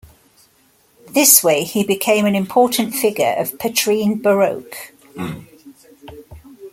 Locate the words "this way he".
1.09-1.83